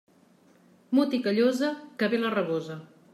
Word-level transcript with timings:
Mut 0.99 1.13
i 1.17 1.19
callosa, 1.27 1.71
que 2.01 2.13
ve 2.15 2.21
la 2.25 2.33
rabosa. 2.39 2.79